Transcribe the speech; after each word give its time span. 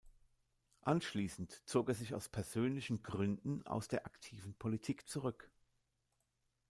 Anschließend 0.81 1.51
zog 1.67 1.89
er 1.89 1.93
sich 1.93 2.15
aus 2.15 2.27
persönlichen 2.27 3.03
Gründen 3.03 3.61
aus 3.67 3.87
der 3.87 4.07
aktiven 4.07 4.55
Politik 4.55 5.07
zurück. 5.07 5.51